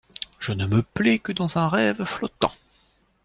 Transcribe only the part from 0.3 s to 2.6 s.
Je ne me plais que dans un rêve flottant.